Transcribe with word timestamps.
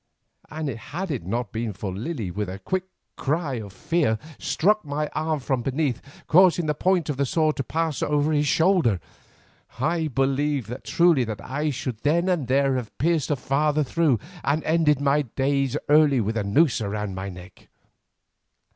And 0.49 0.67
had 0.67 1.11
it 1.11 1.27
not 1.27 1.51
been 1.51 1.73
that 1.73 1.83
Lily 1.83 2.31
with 2.31 2.49
a 2.49 2.57
quick 2.57 2.85
cry 3.17 3.59
of 3.59 3.71
fear 3.71 4.17
struck 4.39 4.83
my 4.83 5.09
arm 5.13 5.39
from 5.39 5.61
beneath, 5.61 6.01
causing 6.25 6.65
the 6.65 6.73
point 6.73 7.07
of 7.07 7.17
the 7.17 7.25
sword 7.27 7.55
to 7.57 7.63
pass 7.63 8.01
over 8.01 8.31
his 8.31 8.47
shoulder, 8.47 8.99
I 9.79 10.07
believe 10.07 10.75
truly 10.83 11.23
that 11.25 11.45
I 11.47 11.69
should 11.69 11.99
then 11.99 12.29
and 12.29 12.47
there 12.47 12.77
have 12.77 12.97
pierced 12.97 13.29
her 13.29 13.35
father 13.35 13.83
through, 13.83 14.17
and 14.43 14.63
ended 14.63 14.99
my 14.99 15.21
days 15.21 15.77
early 15.87 16.19
with 16.19 16.35
a 16.35 16.43
noose 16.43 16.81
about 16.81 17.11
my 17.11 17.29
neck. 17.29 17.67